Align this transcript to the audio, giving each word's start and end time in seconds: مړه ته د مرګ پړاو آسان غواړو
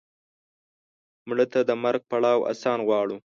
مړه 1.27 1.45
ته 1.51 1.59
د 1.69 1.71
مرګ 1.83 2.01
پړاو 2.09 2.47
آسان 2.51 2.79
غواړو 2.87 3.15